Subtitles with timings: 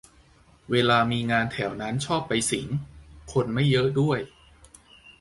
[0.71, 2.67] เวลามีงานแถวนั้นชอบไปสิง
[3.31, 4.19] คนไม่เยอะด้วย